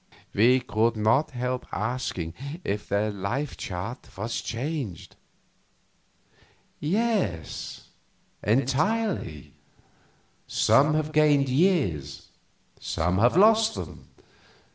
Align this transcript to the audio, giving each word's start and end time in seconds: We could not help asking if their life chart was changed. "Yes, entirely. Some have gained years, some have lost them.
We 0.33 0.61
could 0.61 0.97
not 0.97 1.29
help 1.29 1.67
asking 1.71 2.33
if 2.63 2.89
their 2.89 3.11
life 3.11 3.55
chart 3.55 4.09
was 4.17 4.41
changed. 4.41 5.15
"Yes, 6.79 7.89
entirely. 8.43 9.53
Some 10.47 10.95
have 10.95 11.11
gained 11.11 11.49
years, 11.49 12.29
some 12.79 13.19
have 13.19 13.37
lost 13.37 13.75
them. 13.75 14.07